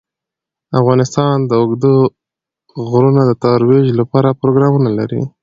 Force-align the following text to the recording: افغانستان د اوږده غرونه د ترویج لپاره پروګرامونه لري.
افغانستان 0.79 1.35
د 1.49 1.51
اوږده 1.61 1.95
غرونه 2.89 3.21
د 3.25 3.31
ترویج 3.43 3.87
لپاره 3.99 4.37
پروګرامونه 4.41 4.89
لري. 4.99 5.21